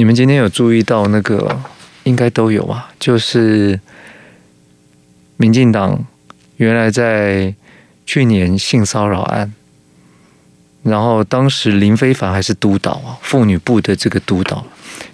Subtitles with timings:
[0.00, 1.60] 你们今天有注意到那个？
[2.04, 3.78] 应该都有啊，就是
[5.36, 6.06] 民进党
[6.56, 7.54] 原来在
[8.06, 9.52] 去年性骚扰案，
[10.82, 14.64] 然后当时林非凡还是督导啊，妇女部的这个督导，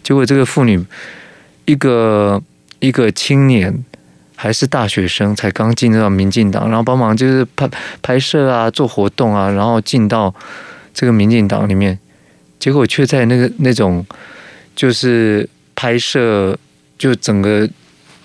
[0.04, 0.80] 结果这个妇女
[1.64, 2.40] 一个
[2.78, 3.84] 一个青年
[4.36, 7.68] 还是大学生，才刚进入到民进党，然后帮忙就是拍
[8.00, 10.32] 拍摄啊，做活动啊，然后进到
[10.94, 11.98] 这个民进党里面，
[12.60, 14.06] 结果却在那个那种
[14.76, 16.56] 就是拍摄。
[16.98, 17.68] 就整个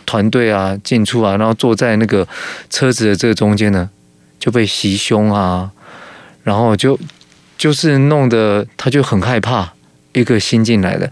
[0.05, 2.25] 团队啊进出啊，然后坐在那个
[2.69, 3.89] 车子的这个中间呢，
[4.39, 5.69] 就被袭胸啊，
[6.45, 6.97] 然后就
[7.57, 9.73] 就是弄得他就很害怕。
[10.13, 11.11] 一个新进来的，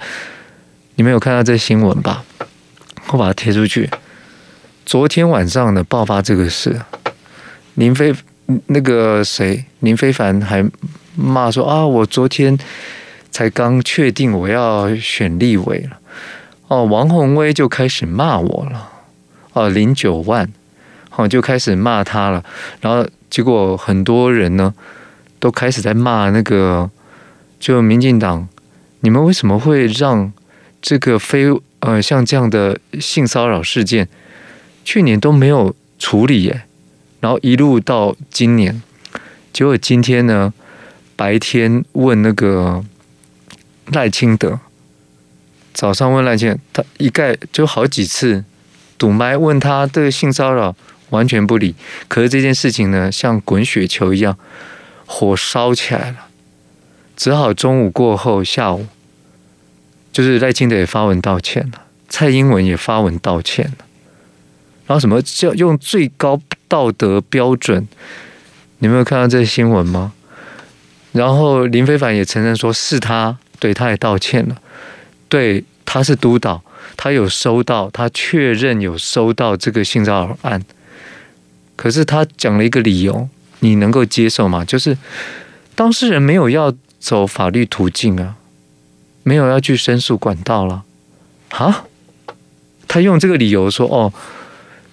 [0.96, 2.24] 你们有看到这新闻吧？
[3.08, 3.90] 我把它贴出去。
[4.86, 6.82] 昨天晚上呢，爆发这个事，
[7.74, 8.16] 林飞
[8.68, 10.66] 那个谁林非凡还
[11.14, 12.58] 骂说啊，我昨天
[13.32, 16.00] 才刚确定我要选立委了。
[16.68, 18.90] 哦，王鸿薇就开始骂我了，
[19.54, 20.48] 哦，零九万，
[21.16, 22.44] 哦，就开始骂他了，
[22.82, 24.74] 然后结果很多人呢
[25.40, 26.92] 都开始在骂那个，
[27.60, 28.48] 就民进党，
[29.00, 30.32] 你们为什么会让
[30.80, 31.48] 这个非
[31.80, 34.08] 呃像这样的性骚扰事件，
[34.86, 36.64] 去年都没有处理耶，
[37.20, 38.80] 然后一路到今年，
[39.52, 40.54] 结果今天呢
[41.16, 42.84] 白天问那个
[43.92, 44.60] 赖清德。
[45.74, 48.44] 早上问赖清，他一概就好几次
[48.98, 50.76] 堵麦问他这个性骚扰，
[51.12, 51.76] 完全不理。
[52.08, 54.38] 可是这件事情呢，像滚雪球一样，
[55.06, 56.28] 火烧起来了。
[57.16, 58.88] 只好中午过后，下午
[60.12, 63.86] 就是赖清德也发文道歉了，蔡英文也发文道歉了。
[64.88, 67.88] 然后什么叫用最高道德标准？
[68.80, 70.14] 你们有看到这新闻吗？
[71.12, 74.56] 然后林非凡也承认说是他，对，他也道歉了。
[75.28, 76.64] 对，他是督导，
[76.98, 80.64] 他有收到，他确认有收到这个性骚扰案。
[81.76, 84.66] 可是他讲了一个理由，你能够接受吗？
[84.66, 84.98] 就是
[85.76, 88.36] 当事人没有要走法律途径啊，
[89.24, 90.84] 没有要去申诉管道了
[91.50, 91.86] 啊。
[92.88, 94.12] 他用这个理由说哦，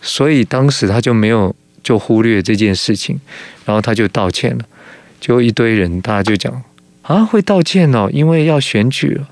[0.02, 3.18] 所以当时他就没有就忽略这件事情，
[3.64, 4.64] 然后他就道歉了。
[5.18, 6.62] 就一堆人，大家就讲
[7.06, 9.28] 啊，会道歉哦，因为要选举了。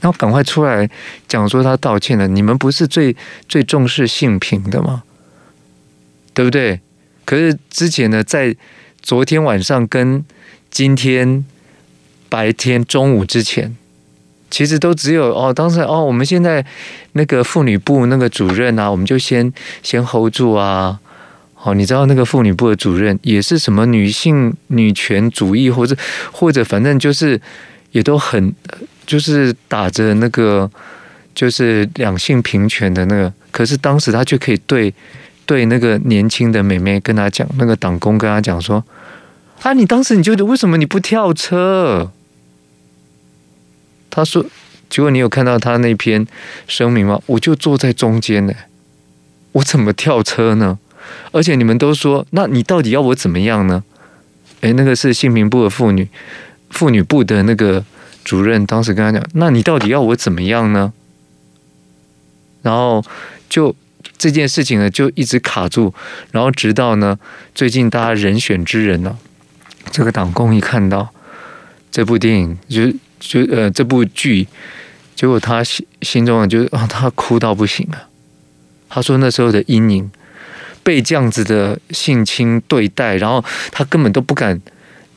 [0.00, 0.88] 然后赶快出来
[1.28, 3.14] 讲说他道歉了，你们不是最
[3.48, 5.04] 最重视性平的吗？
[6.34, 6.80] 对不对？
[7.24, 8.56] 可是之前呢，在
[9.00, 10.24] 昨天晚上跟
[10.70, 11.44] 今天
[12.28, 13.76] 白天中午之前，
[14.50, 16.64] 其实都只有哦，当时哦，我们现在
[17.12, 19.52] 那个妇女部那个主任啊，我们就先
[19.82, 20.98] 先 hold 住啊。
[21.64, 25.96] 哦，你知道那个妇女部的主任也是什么女性女权主义，或者
[26.30, 27.40] 或者反正就是
[27.90, 28.54] 也都很。
[29.04, 30.70] 就是打着那个，
[31.34, 34.94] 就是两性平权的那个，可是当时他却可以对
[35.44, 38.82] 对那个年轻的妹妹跟他讲，那个党工跟他讲说
[39.62, 42.12] ：“啊，你当时你觉得为什么你不跳车？”
[44.08, 44.46] 他说
[44.88, 46.24] ：“结果你有看到他那篇
[46.68, 47.20] 声明吗？
[47.26, 48.54] 我就坐在中间呢，
[49.50, 50.78] 我怎么跳车呢？
[51.30, 53.82] 而且你们都说，那你到底要我怎么样呢？”
[54.62, 56.08] 哎，那个是性平部的妇女
[56.70, 57.84] 妇女部的那个。
[58.24, 60.92] 主任当时跟他讲：“那你到底要我怎么样呢？”
[62.62, 63.04] 然后
[63.48, 63.74] 就
[64.16, 65.92] 这件事情呢，就一直卡住。
[66.30, 67.18] 然后直到呢，
[67.52, 69.18] 最近大家人选之人呢，
[69.90, 71.12] 这个党工一看到
[71.90, 74.46] 这部电影，就就呃这部剧，
[75.16, 78.06] 结果他心心中啊，就啊他哭到不行了。
[78.88, 80.08] 他说那时候的阴影，
[80.82, 84.60] 被这样子的性侵对待，然后他根本都不敢。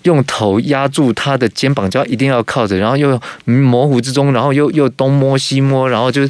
[0.04, 6.30] 用头压住他的肩膀，就要一定要靠着，然后又模糊之中，然后又又东摸西摸，然后就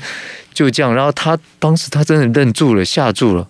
[0.53, 3.45] 就这样，然后他当时他真的愣住了，吓住了。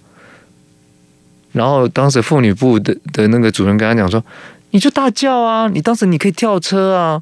[1.52, 4.24] 然后当时妇女部的的那个主任跟他讲说
[4.72, 7.22] ：“你就大叫啊，你当时你可以跳车啊。”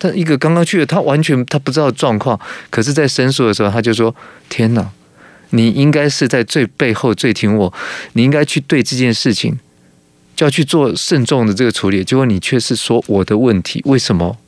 [0.00, 4.14] 他一个刚刚去的，他完全他不知道状况，可是，在申诉的时候，他就说
[4.48, 4.88] ：“天哪，
[5.50, 7.72] 你应该是在最背后最挺我，
[8.12, 9.58] 你应该去对这件事情。”
[10.38, 14.38] 就要去做慎重的这个处理，结果你却是说我的问题，为什么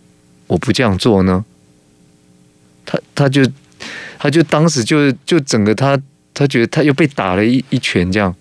[0.46, 1.44] 我不这样做呢？
[2.86, 3.44] 他他就
[4.16, 6.00] 他就当时就就整个他
[6.32, 8.32] 他觉得他又被打了一一拳，这样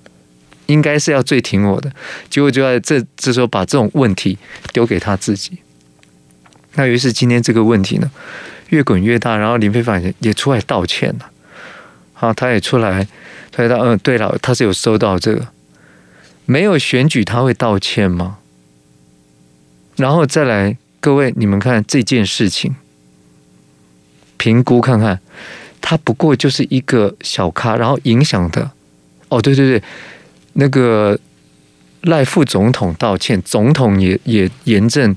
[0.67, 1.91] 应该是要最挺我的，
[2.29, 4.38] 结果就在这这时候把这种问题
[4.71, 5.53] 丢给他自己。
[6.75, 8.11] 那于是今天这个问题呢
[8.69, 11.31] 越滚越大，然后林飞帆也出来道歉了，
[12.19, 13.07] 好，他也出来，
[13.50, 15.48] 他说嗯，对了，他是有收到这个。
[16.45, 18.39] 没有选举他会道歉吗？
[19.95, 22.75] 然后再来，各位你们看这件事情，
[24.36, 25.21] 评估看看，
[25.80, 28.69] 他不过就是一个小咖，然后影响的。
[29.30, 29.83] 哦，对对对，
[30.56, 31.18] 那个
[32.01, 35.16] 赖副总统道歉，总统也也严正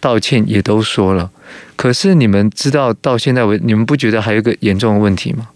[0.00, 1.30] 道歉，也都说了。
[1.76, 5.50] 可是你们知道到现在为，你们不觉得还有一个严重的问题吗？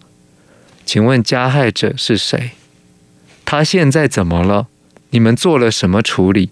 [0.89, 2.53] 请问加害者是谁？
[3.45, 4.69] 他现在怎么了？
[5.11, 6.49] 你们做了什么处理？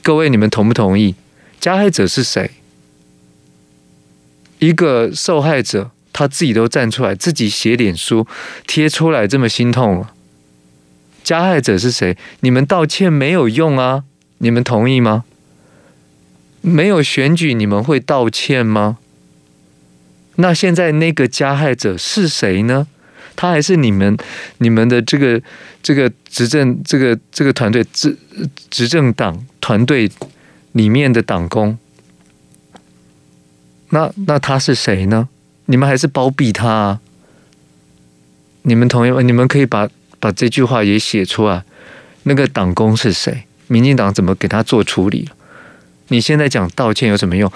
[0.00, 1.16] 各位，你们同不同意？
[1.58, 2.52] 加害者是谁？
[4.60, 8.28] 一个受害者他自己都站出来，自己写脸书
[8.64, 10.14] 贴出来，这么心痛了。
[11.24, 12.16] 加害者是谁？
[12.42, 14.04] 你们道歉没有用啊！
[14.38, 15.24] 你们同意吗？
[16.60, 18.98] 没有选举，你们会道歉吗？
[20.36, 22.86] 那现在那个加害者是谁呢？
[23.36, 24.16] 他还是你们、
[24.58, 25.40] 你们的这个、
[25.82, 28.16] 这个执政、这个、这个团队执
[28.70, 30.10] 执政党团队
[30.72, 31.78] 里面的党工？
[33.90, 35.28] 那那他是谁呢？
[35.66, 37.00] 你们还是包庇他啊？
[38.62, 39.20] 你们同意吗？
[39.22, 39.88] 你们可以把。
[40.22, 41.64] 把这句话也写出来，
[42.22, 43.42] 那个党工是谁？
[43.66, 45.28] 民进党怎么给他做处理？
[46.10, 47.52] 你现在讲道歉有什么用？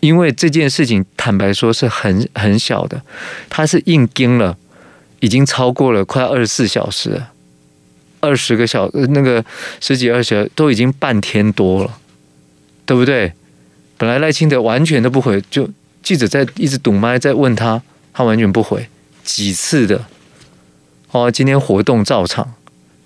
[0.00, 3.00] 因为这件事情坦白说是很很小的，
[3.48, 4.58] 他是硬盯了，
[5.20, 7.22] 已经超过了快二十四小时，
[8.20, 9.44] 二十个小那个
[9.80, 11.98] 十几二十都已经半天多了，
[12.84, 13.32] 对不对？
[13.96, 15.68] 本来赖清德完全都不回，就
[16.02, 17.82] 记者在一直堵麦在问他，
[18.12, 18.88] 他完全不回，
[19.22, 20.06] 几次的。
[21.10, 22.54] 哦，今天活动照常，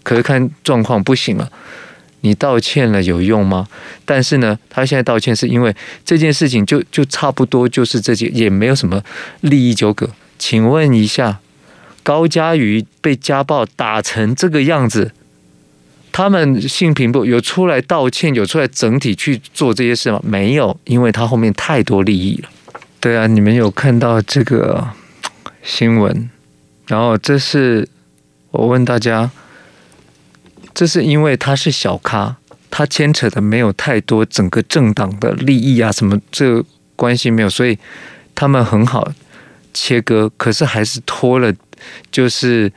[0.03, 1.51] 可是看状况不行了。
[2.21, 3.67] 你道歉了有用吗？
[4.05, 5.75] 但是呢，他现在道歉是因为
[6.05, 9.03] 这件事情就就差不多就是这些，也没有什么
[9.41, 10.09] 利益纠葛。
[10.39, 11.41] 请问一下，
[12.05, 15.11] 高嘉瑜被家暴打成这个样子，
[16.13, 20.21] 他们性平部有出来道歉，有出来整体去做这些事吗？
[20.23, 22.49] 没有，因为他后面太多利益了。
[23.01, 24.87] 对啊，你们有看到这个
[25.65, 26.31] 新闻？
[26.87, 27.89] 然后这是。
[28.57, 29.29] 我问大家，
[30.73, 32.37] 这是因为他是小咖，
[32.71, 36.65] 他牵扯的没有太多整个政党的利益啊，什么这
[36.95, 37.77] 关系没有，所以
[38.33, 39.11] 他们很好
[39.73, 40.31] 切割。
[40.37, 41.53] 可是还是拖了，
[42.11, 42.73] 就是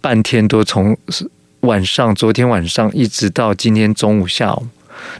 [0.00, 0.96] 半天多，从
[1.60, 4.66] 晚上昨天晚上一直到今天中午下午。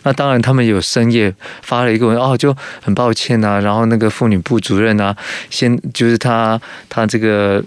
[0.03, 3.61] 那当然，他们有深夜发了一个文哦，就很抱歉啊。
[3.61, 5.17] 然后那个妇女部主任啊，
[5.51, 7.65] 先就是他他这个。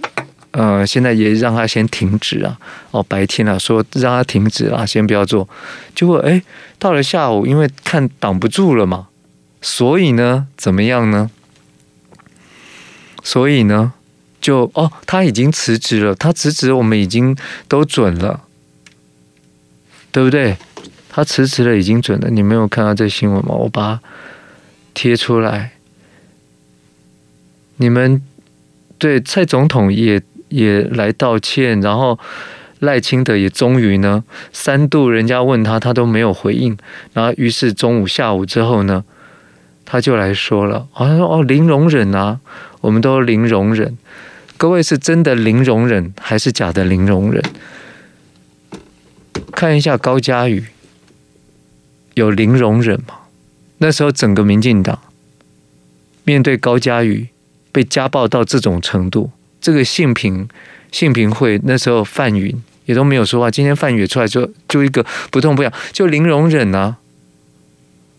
[0.51, 2.57] 呃，现在也让他先停止啊！
[2.89, 5.47] 哦，白天啊，说让他停止啊，先不要做。
[5.93, 6.41] 结果哎，
[6.79, 9.09] 到了下午，因为看挡不住了嘛，
[9.61, 11.29] 所以呢，怎么样呢？
[13.21, 13.93] 所以呢，
[14.41, 16.15] 就哦，他已经辞职了。
[16.15, 17.35] 他辞职，我们已经
[17.67, 18.41] 都准了，
[20.11, 20.57] 对不对？
[21.09, 22.29] 他辞职了，已经准了。
[22.29, 23.55] 你没有看到这新闻吗？
[23.55, 24.01] 我把它
[24.93, 25.71] 贴出来。
[27.77, 28.21] 你们
[28.97, 30.21] 对蔡总统也。
[30.49, 32.17] 也来道歉，然后
[32.79, 36.75] 赖清德也终于呢，三度人家问他，他都没有回应，
[37.13, 39.05] 然后于是中午下午之后呢，
[39.85, 42.39] 他就来说了，好像说哦零容忍啊，
[42.81, 43.95] 我们都零容忍，
[44.59, 47.41] 各位是真的零容忍还是假的零容忍？
[49.53, 50.65] 看一下高嘉瑜
[52.15, 53.19] 有零容忍吗？
[53.77, 54.99] 那时候整个民进党
[56.25, 57.29] 面对高嘉瑜
[57.71, 59.31] 被家暴到这种程度。
[59.61, 60.49] 这个性平
[60.91, 66.97] 性平会那时候范云也都没有说话，今天范云出来就就一个不痛不痒，就零容忍啊。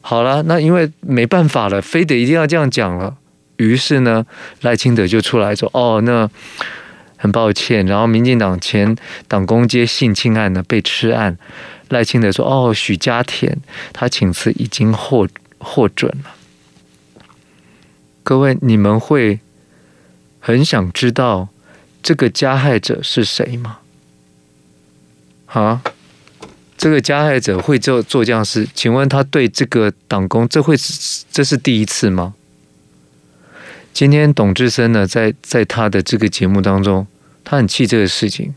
[0.00, 3.18] 好了，那因为没办法了，非得一定要这样讲了。
[3.60, 4.24] 于是呢，
[4.62, 6.28] 赖清德就出来说：“哦，那
[7.16, 8.96] 很抱歉。”然后民进党前
[9.28, 11.36] 党公接性侵案呢被吃案，
[11.90, 13.58] 赖清德说：“哦，许家田
[13.92, 16.30] 他请辞已经获获准了。”
[18.24, 19.40] 各位，你们会？
[20.42, 21.50] 很想知道
[22.02, 23.80] 这个加害者是谁吗？
[25.44, 25.82] 啊，
[26.78, 28.66] 这个加害者会做做这样事？
[28.74, 32.32] 请问他对这个党工，这会是这是第一次吗？
[33.92, 37.06] 今天董志森呢，在在他的这个节目当中，
[37.44, 38.54] 他很气这个事情。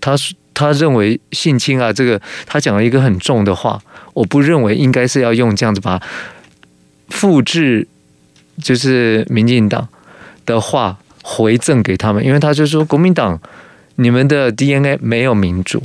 [0.00, 0.14] 他
[0.54, 3.82] 他认为性侵啊，这个他讲了一个很重的话，
[4.14, 6.00] 我不认为应该是要用这样子把
[7.08, 7.86] 复制，
[8.62, 9.88] 就是民进党。
[10.46, 13.40] 的话回赠给他们，因为他就说国民党，
[13.96, 15.82] 你们的 DNA 没有民主，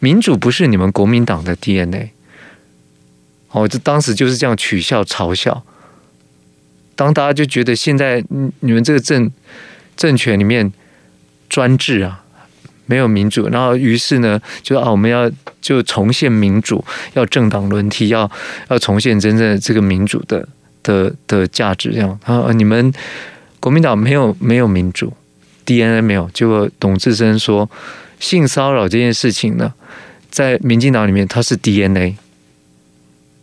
[0.00, 2.10] 民主不是你们国民党的 DNA。
[3.52, 5.64] 哦，这当时就是这样取笑嘲笑。
[6.94, 8.24] 当大家就觉得现在
[8.60, 9.30] 你们这个政
[9.96, 10.72] 政权里面
[11.48, 12.24] 专制啊，
[12.86, 16.84] 没有民主，然后于是呢，就啊我们要就重现民主，
[17.14, 18.30] 要政党轮替，要
[18.68, 20.48] 要重现真正的这个民主的
[20.82, 22.92] 的的价值，这样啊你们。
[23.60, 25.10] 国民党没有没有民主
[25.64, 26.28] ，DNA 没有。
[26.34, 27.66] 结果董志生说，
[28.20, 29.72] 性骚扰这件事情呢，
[30.30, 32.14] 在民进党里面它是 DNA。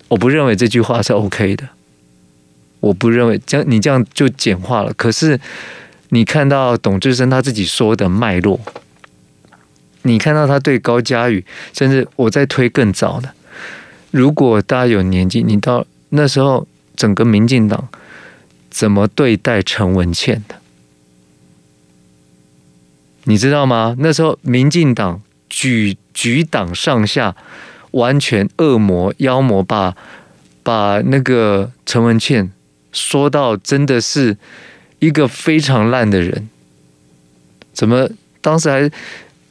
[0.09, 1.67] 我不认为这句话是 OK 的，
[2.81, 4.93] 我不认为这样你这样就简化了。
[4.93, 5.39] 可是
[6.09, 8.59] 你看到董志生他自己说的脉络，
[10.01, 13.31] 你看到他对高嘉宇，甚至我在推更早的，
[14.11, 17.87] 如果大家有年纪，你到那时候整个民进党
[18.69, 20.55] 怎么对待陈文茜的，
[23.23, 23.95] 你知道吗？
[23.99, 27.35] 那时候民进党举举党上下。
[27.91, 29.97] 完全恶魔妖魔把
[30.63, 32.49] 把那个陈文茜
[32.91, 34.37] 说到真的是
[34.99, 36.49] 一个非常烂的人，
[37.73, 38.09] 怎么
[38.41, 38.91] 当时还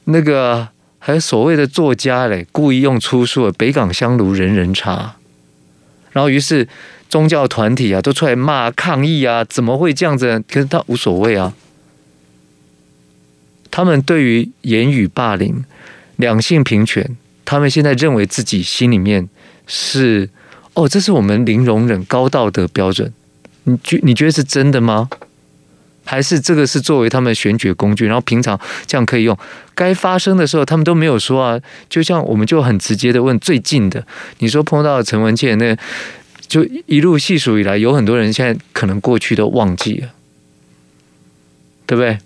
[0.04, 0.68] 那个
[0.98, 5.16] 还所谓的作家嘞，故意用出书北港香炉人人茶，
[6.12, 6.68] 然后于是
[7.08, 10.42] 宗教团体啊都出来骂抗议啊，怎么会这样子？
[10.48, 11.54] 可是他无所谓啊，
[13.70, 15.64] 他们对于言语霸凌、
[16.16, 17.16] 两性平权。
[17.42, 19.28] 他们现在认为自己心里面
[19.66, 20.30] 是
[20.74, 23.12] 哦，这是我们零容忍、高道德标准。
[23.64, 25.08] 你觉你觉得是真的吗？
[26.04, 28.06] 还是这个是作为他们选举工具？
[28.06, 29.38] 然后平常这样可以用，
[29.74, 31.60] 该发生的时候他们都没有说啊。
[31.88, 34.04] 就像我们就很直接的问最近的，
[34.38, 35.76] 你说碰到陈文茜，那
[36.48, 40.08] 就一路细数以来，有很多人现在可能过去都忘记了，
[41.86, 42.18] 对不对？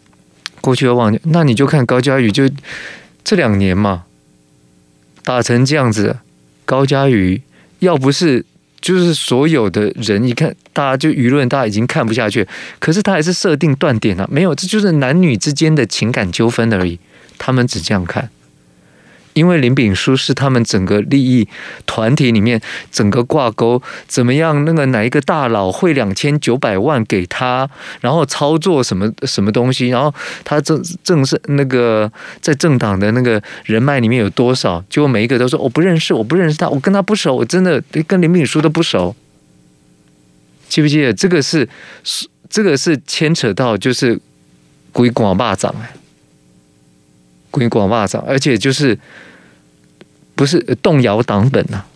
[0.63, 2.49] 过去都忘记，那你就看高嘉宇，就
[3.23, 4.05] 这两年嘛。
[5.23, 6.19] 打成这样子，
[6.65, 7.43] 高嘉宇
[7.79, 8.45] 要不是
[8.85, 12.47] 就是所有的人一看，大家就舆论，大家已经看不下去。
[12.79, 16.99] 可是他还是设定断点了，没有，这就是男女之间的情感纠纷而已。
[17.39, 18.29] 他们只这样看。
[19.35, 21.47] 因为林炳书是他们整个利益
[21.87, 22.61] 团体里面
[22.91, 24.65] 整个挂钩，怎么样？
[24.65, 27.69] 那个哪一个大佬汇两千九百万给他，
[28.01, 29.89] 然后操作什么什么东西？
[29.89, 30.15] 然后
[30.45, 32.11] 他正正是那个
[32.41, 34.83] 在政党的那个人脉里面有多少？
[34.89, 39.15] 结果每一个都说我不认识，我不认识他，我跟他不熟，我真的跟林炳书都不熟。
[40.69, 41.69] 记不记得这个是
[42.49, 44.21] 这个是牵扯到就是
[44.93, 45.91] 鬼广霸掌哎。
[47.55, 48.99] 归广霸掌，而且就是
[50.35, 51.87] 不是动摇党本呐、啊，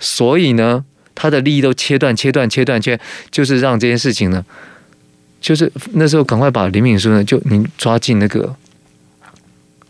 [0.00, 2.98] 所以呢，他的利益都切断、切断、切断、切，
[3.30, 4.44] 就是让这件事情呢，
[5.40, 8.56] 就是那时候赶快把林敏书呢，就您抓进那个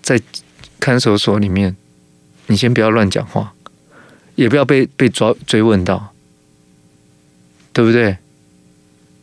[0.02, 0.20] 在
[0.78, 1.74] 看守所里面，
[2.48, 3.54] 你先不要乱讲话，
[4.34, 6.12] 也不要被被抓追问到，
[7.72, 8.18] 对不对？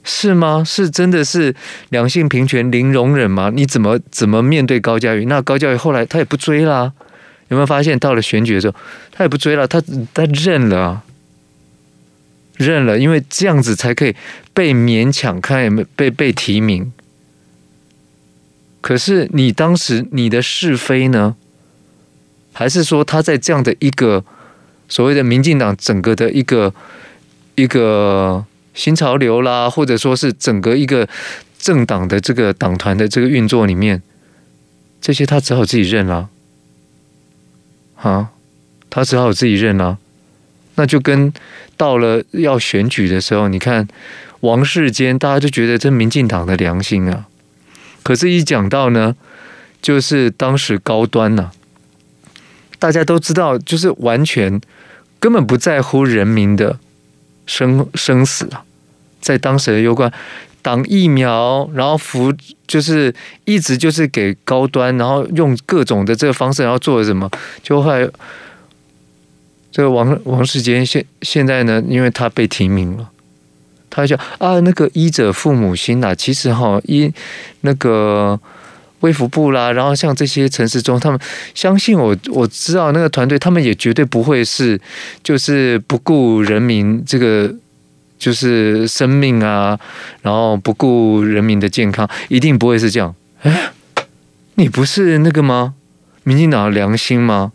[0.05, 0.61] 是吗？
[0.65, 1.55] 是真的是
[1.89, 3.49] 两性平权零容忍吗？
[3.53, 5.23] 你怎么怎么面对高嘉瑜？
[5.25, 6.91] 那高嘉瑜后来他也不追啦，
[7.47, 8.75] 有没有发现到了选举的时候，
[9.13, 9.81] 他也不追了，他
[10.13, 11.03] 他认了，
[12.57, 14.13] 认了，因为这样子才可以
[14.53, 16.91] 被勉强看有没有被被提名。
[18.81, 21.37] 可是你当时你的是非呢？
[22.51, 24.25] 还是说他在这样的一个
[24.89, 26.73] 所谓的民进党整个的一个
[27.55, 28.45] 一个？
[28.73, 31.07] 新潮流啦，或者说是整个一个
[31.59, 34.01] 政党的这个党团的这个运作里面，
[34.99, 36.29] 这些他只好自己认了，
[37.97, 38.29] 啊，
[38.89, 39.97] 他只好自己认了，
[40.75, 41.31] 那就跟
[41.77, 43.87] 到了要选举的时候，你看
[44.41, 47.27] 王世坚，大家就觉得这民进党的良心啊，
[48.01, 49.15] 可是，一讲到呢，
[49.81, 51.51] 就是当时高端呐、
[52.79, 54.59] 大家都知道，就是完全
[55.19, 56.79] 根本不在乎人民的。
[57.45, 58.63] 生生死啊，
[59.21, 60.11] 在当时的攸关
[60.61, 62.33] 挡疫苗，然后服
[62.65, 63.13] 就是
[63.45, 67.29] 一直就是给高端，然后用各种的这个方式，然后做了什么？
[67.61, 68.09] 就后来
[69.71, 73.09] 这个王王世坚现现在呢，因为他被提名了，
[73.89, 77.13] 他就啊，那个医者父母心呐，其实哈医
[77.61, 78.39] 那个。
[79.03, 81.19] 卫福部啦，然后像这些城市中，他们
[81.53, 84.79] 相信我，我知道那个团队，他们也绝对不会是
[85.21, 87.53] 就是不顾人民这个
[88.17, 89.77] 就是生命啊，
[90.21, 93.13] 然后不顾人民的健康，一定不会是这样。
[93.41, 93.71] 哎，
[94.55, 95.73] 你不是那个吗？
[96.23, 97.51] 民进党的良心吗？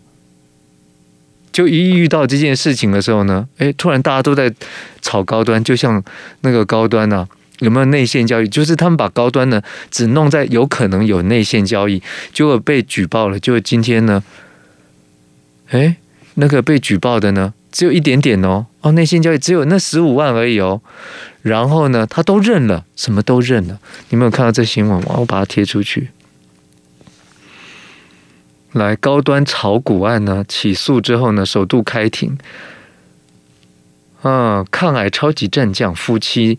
[1.50, 4.52] 就一遇到这件事情的时候呢，哎，突然大家都在
[5.00, 6.04] 炒高端，就像
[6.42, 7.26] 那个高端啊。
[7.60, 8.48] 有没有内线交易？
[8.48, 13.38] 就是他们把高端呢，只弄在有可能有内线交易，结果被举报了。
[13.38, 14.22] 就今天呢，
[15.70, 15.96] 哎，
[16.34, 20.80] 那个被举报的呢，只有一点点哦，哦，内线交易只有那十五万而已哦。
[21.42, 23.78] 然后呢，他都认了，什么都认了。
[24.10, 25.16] 你没有看到这新闻吗？
[25.18, 26.10] 我把它贴出去。
[28.72, 32.36] 来，高端炒股案呢，起诉之后呢，首度开庭。
[34.22, 36.58] 嗯，抗癌超级战将夫妻。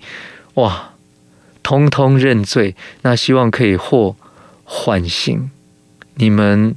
[0.55, 0.88] 哇，
[1.63, 4.15] 通通认罪，那希望可以获
[4.63, 5.51] 缓刑。
[6.15, 6.75] 你们，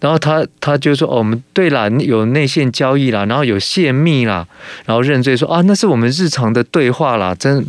[0.00, 4.48] 然后他他就说：“哦，我们对了，有内线交易啦，然后有泄密啦，
[4.84, 7.64] 然后认罪说啊，那是我们日常的对话啦，真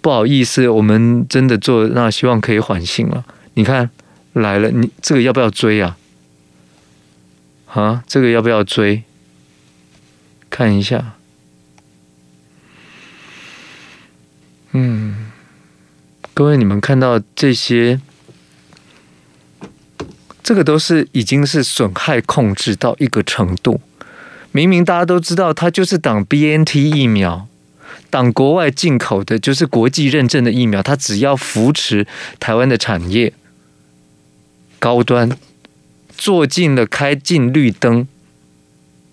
[0.00, 3.24] 不好意思，我们真的做，那希望可以缓刑了。
[3.54, 3.90] 你看
[4.32, 5.96] 来了，你这个要不要追啊？
[7.66, 9.02] 啊，这个要不要追？
[10.48, 11.12] 看一下。”
[14.72, 15.30] 嗯，
[16.32, 18.00] 各位，你们看到这些，
[20.42, 23.82] 这个都是已经是损害控制到一个程度。
[24.50, 27.46] 明明大家都知道，它就是挡 BNT 疫苗，
[28.08, 30.82] 挡国外进口的，就是国际认证的疫苗。
[30.82, 32.06] 它只要扶持
[32.40, 33.34] 台湾的产业
[34.78, 35.30] 高端，
[36.16, 38.08] 做尽了开进绿灯，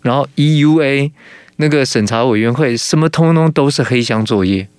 [0.02, 1.12] 然后 EUA
[1.58, 4.70] 那个审查委员会什么通通都是黑箱作业。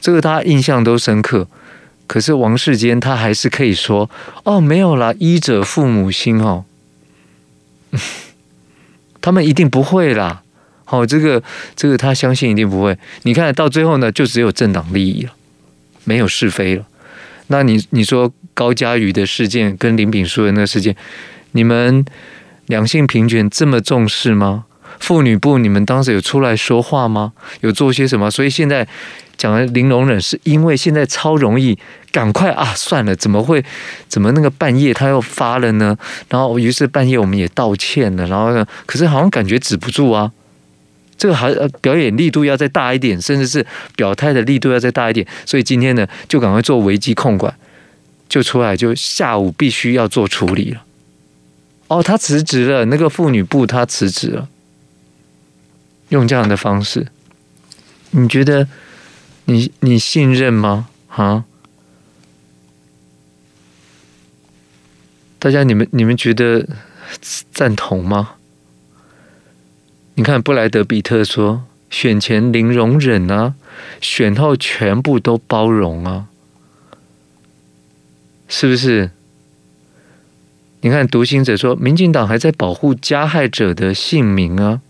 [0.00, 1.48] 这个大家印象都深刻，
[2.06, 4.08] 可是王世坚他还是可以说
[4.44, 6.64] ：“哦，没有啦，医者父母心哦，
[9.20, 10.42] 他们一定不会啦。”
[10.90, 11.42] 好，这个
[11.76, 12.96] 这个他相信一定不会。
[13.24, 15.32] 你看到最后呢，就只有政党利益了，
[16.04, 16.86] 没有是非了。
[17.48, 20.96] 那你你说高嘉瑜的事件跟林炳书的那个事件，
[21.52, 22.04] 你们
[22.66, 24.64] 两性平权这么重视吗？
[25.00, 27.32] 妇女部你们当时有出来说话吗？
[27.60, 28.30] 有做些什么？
[28.30, 28.86] 所以现在。
[29.38, 31.78] 讲的零容忍，是因为现在超容易，
[32.10, 32.74] 赶快啊！
[32.74, 33.64] 算了，怎么会？
[34.08, 35.96] 怎么那个半夜他又发了呢？
[36.28, 40.32] 然后于是半夜我们也道歉了，然后呢，可是好像感觉止不住啊。
[41.16, 43.64] 这个还表演力度要再大一点，甚至是
[43.94, 45.24] 表态的力度要再大一点。
[45.46, 47.54] 所以今天呢，就赶快做危机控管，
[48.28, 50.82] 就出来，就下午必须要做处理了。
[51.86, 54.48] 哦，他辞职了，那个妇女部他辞职了，
[56.08, 57.08] 用这样的方式，
[58.10, 58.68] 你觉得？
[59.50, 60.90] 你你信任吗？
[61.08, 61.46] 啊，
[65.38, 66.68] 大家你们你们觉得
[67.50, 68.34] 赞同吗？
[70.16, 73.54] 你看布莱德比特说，选前零容忍啊，
[74.02, 76.26] 选后全部都包容啊，
[78.48, 79.12] 是不是？
[80.82, 84.82] 你看独行者说，民进党还在保护加害者的姓名啊，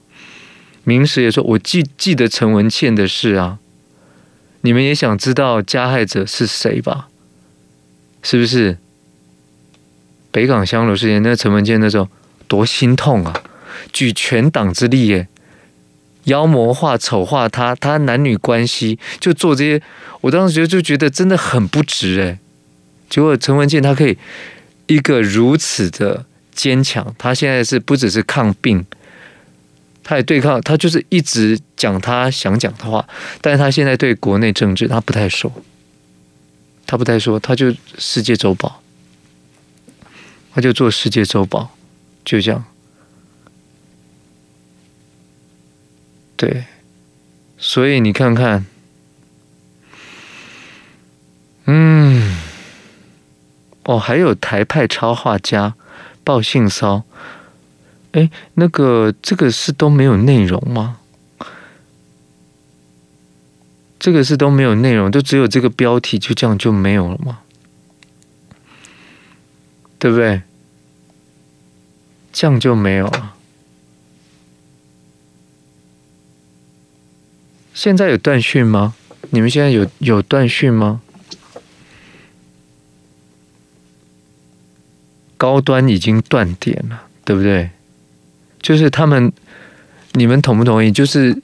[0.88, 3.58] 明时也说，我记记得陈文茜的事啊。
[4.62, 7.08] 你们也想知道加害者是谁吧？
[8.22, 8.78] 是不是？
[10.30, 12.08] 北港香炉事件，那陈文茜那时候
[12.46, 13.42] 多心痛啊！
[13.92, 15.28] 举全党之力，耶，
[16.24, 19.82] 妖魔化、丑化他，他男女关系就做这些，
[20.22, 22.38] 我当时觉得就觉得真的很不值哎。
[23.10, 24.16] 结果陈文茜他可以
[24.86, 26.24] 一个如此的
[26.54, 28.86] 坚强，他现在是不只是抗病。
[30.08, 33.06] 他也对抗，他就是一直讲他想讲的话，
[33.42, 35.52] 但是他现在对国内政治他不太说，
[36.86, 38.80] 他不太说，他就世界周报，
[40.54, 41.76] 他就做世界周报，
[42.24, 42.64] 就这样，
[46.38, 46.64] 对，
[47.58, 48.64] 所以你看看，
[51.66, 52.38] 嗯，
[53.82, 55.74] 哦，还有台派超画家
[56.24, 57.04] 报性骚。
[58.12, 60.98] 哎，那个这个是都没有内容吗？
[63.98, 67.40] 这个是都没有内容，就只有这个标题，就这样就没有了吗？
[69.98, 70.42] 对不对？
[72.32, 73.34] 这样就没有了。
[77.74, 78.94] 现在有断讯吗？
[79.30, 81.00] 你们现在有有断讯吗？
[85.36, 87.70] 高端已经断点了，对不对？
[88.60, 89.32] 就是他们，
[90.12, 90.90] 你们同不同意？
[90.90, 91.40] 就是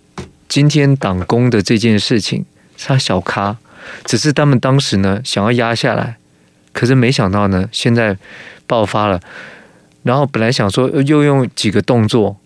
[0.49, 2.45] 今天党工的这件事情，
[2.79, 3.57] 他小咖，
[4.05, 6.17] 只是他们当时呢想要压下来，
[6.73, 8.17] 可是没想到呢现在
[8.67, 9.21] 爆发了，
[10.03, 12.37] 然后本来想说又用几个动作，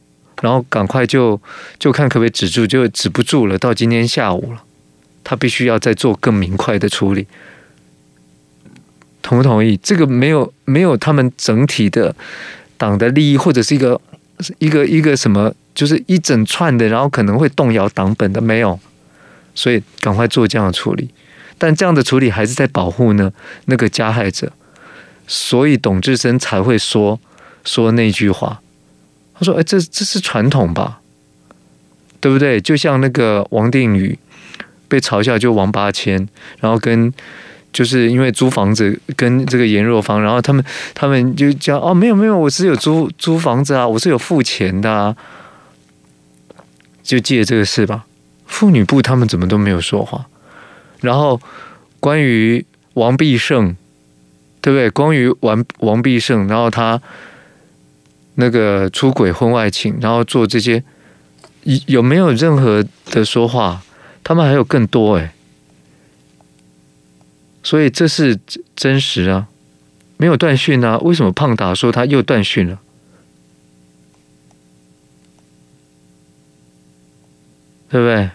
[0.42, 1.40] 然后赶快就
[1.78, 3.58] 就看可不可以止住，就止不住了。
[3.58, 4.62] 到今天下午了，
[5.24, 7.26] 他必须要再做更明快的处理，
[9.22, 9.76] 同不同意？
[9.78, 12.14] 这个没有没有他们整体的
[12.76, 14.00] 党的利益或者是一个。
[14.58, 18.78] 一个一个什么，就是一整串的，然后可能会动摇党本的，没有，
[19.54, 21.08] 所以赶快做这样的处理。
[21.58, 23.32] 但这样的处理还是在保护呢
[23.66, 24.52] 那个加害者，
[25.26, 27.18] 所以董志森才会说
[27.64, 28.60] 说那句话。
[29.34, 31.00] 他说：“哎，这这是传统吧？
[32.20, 32.60] 对不对？
[32.60, 34.18] 就像那个王定宇
[34.88, 36.28] 被嘲笑，就王八千，
[36.60, 37.12] 然后跟。”
[37.72, 45.16] 就是因为租房子跟这个颜若芳，然后他们他们就讲哦，没有没有，我是有租租房子啊，我是有付钱的啊，
[47.02, 48.04] 就借这个事吧。
[48.46, 50.26] 妇女部他们怎么都没有说话，
[51.00, 51.40] 然后
[52.00, 53.76] 关于王必胜，
[54.62, 54.90] 对不对？
[54.90, 57.00] 关于王王必胜，然后他
[58.36, 60.82] 那个出轨婚外情，然后做这些，
[61.86, 63.82] 有没有任何的说话？
[64.24, 65.32] 他们还有更多哎，
[67.68, 68.40] 所以这是
[68.74, 69.46] 真实啊，
[70.16, 70.96] 没有断讯啊？
[71.00, 72.80] 为什么胖达说他又断讯了？
[77.90, 78.30] 对不对？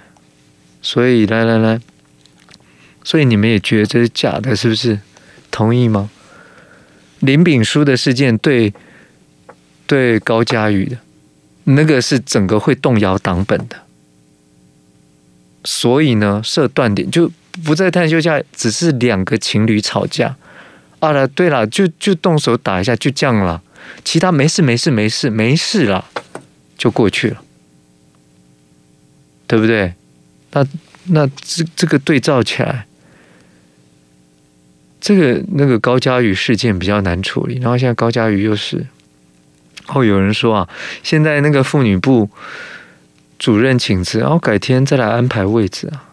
[0.83, 1.81] 所以来来来，
[3.03, 4.99] 所以你们也觉得这是假的，是不是？
[5.49, 6.11] 同意吗？
[7.19, 8.71] 林炳书的事件对
[9.87, 10.97] 对高嘉宇的
[11.63, 13.77] 那个是整个会动摇党本的，
[15.63, 17.31] 所以呢，设断点就
[17.63, 20.35] 不在探究下，只是两个情侣吵架
[20.99, 23.61] 啊了，对了，就就动手打一下，就这样了，
[24.03, 26.05] 其他没事没事没事没事了，
[26.77, 27.43] 就过去了。
[29.45, 29.93] 对不对？
[30.51, 30.65] 那
[31.09, 32.87] 那这这个对照起来，
[34.99, 37.59] 这个那个高嘉瑜事件比较难处理。
[37.59, 38.87] 然后现在高嘉瑜又是，
[39.85, 40.69] 后有人说啊，
[41.03, 42.29] 现在那个妇女部
[43.37, 46.12] 主任请辞，然后改天再来安排位置啊。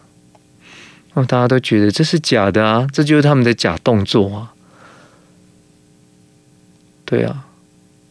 [1.13, 4.53] 哦，大家都觉得这是假的啊，这就是他们的假动作啊。
[7.03, 7.45] 对啊，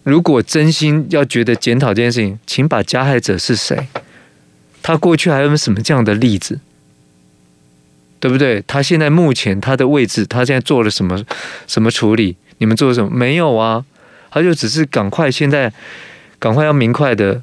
[0.03, 3.89] 如果真心要觉得检讨这件事情，请把加害者是谁？
[4.83, 6.61] 他过去还有什么这样的例子，
[8.19, 8.63] 对不对？
[8.67, 11.25] 他现在目前他的位置，他现在做了什么
[11.67, 12.37] 什么处理？
[12.59, 13.11] 你们做了什么？
[13.11, 13.85] 没有啊，
[14.31, 15.73] 他就只是赶快现在
[16.39, 17.43] 赶快要明快的，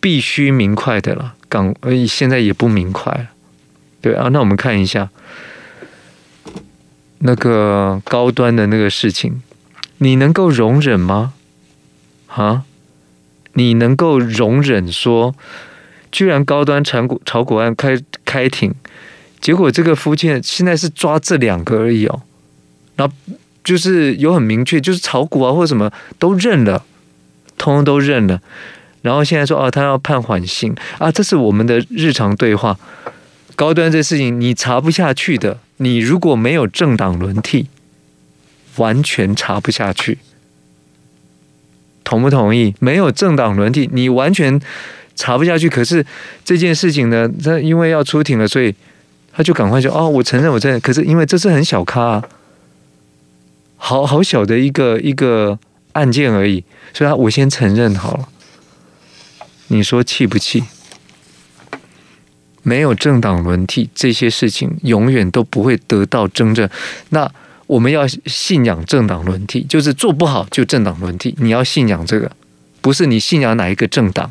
[0.00, 1.34] 必须明快的了。
[1.48, 1.74] 赶，
[2.08, 3.28] 现在也不明快，
[4.06, 4.28] 对啊。
[4.28, 5.10] 那我们看一下
[7.18, 9.42] 那个高端的那个事情，
[9.98, 11.32] 你能够容忍吗？
[12.28, 12.62] 啊，
[13.54, 15.34] 你能够容忍说？
[16.12, 18.72] 居然高端炒股炒股案开开庭，
[19.40, 22.22] 结果这个夫妻现在是抓这两个而已哦，
[22.94, 23.12] 然后
[23.64, 25.90] 就是有很明确，就是炒股啊或者什么
[26.20, 26.84] 都认了，
[27.58, 28.40] 通通都认了，
[29.02, 32.78] 然后现在说哦，他要判缓刑啊，这是我们的日常对话。
[33.56, 37.66] 高端这事情你查不下去的，你如果没有政党轮替，
[38.76, 40.18] 完全查不下去，
[42.04, 42.74] 同不同意？
[42.78, 44.60] 没有政党轮替，你完全。
[45.18, 46.04] 查不下去，可是
[46.44, 48.74] 这件事情呢，他因为要出庭了，所以
[49.32, 52.24] 他就赶快说：“哦，我承认，我承认。”可是因为这是很小咖啊，
[53.78, 55.58] 好好小的一个一个
[55.92, 58.28] 案件而已，所以他我先承认好了。
[59.68, 60.64] 你说气不气？
[62.66, 66.68] 没有政党轮替，这些事情永远都不会得到真正。
[67.10, 67.30] 那
[67.68, 71.32] 我们要信仰政党轮替，就是做不好就政党轮替。
[71.38, 72.32] 你要信仰这个，
[72.80, 74.28] 不是你信仰哪一个政党。